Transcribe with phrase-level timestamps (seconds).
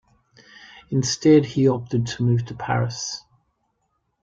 [0.89, 3.23] Instead, he opted to move to Paris.